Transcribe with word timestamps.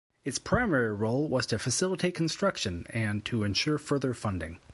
Its 0.25 0.39
primary 0.39 0.91
role 0.91 1.29
was 1.29 1.45
to 1.45 1.59
facilitate 1.59 2.15
construction, 2.15 2.87
and 2.89 3.23
to 3.23 3.43
ensure 3.43 3.77
further 3.77 4.15
funding. 4.15 4.57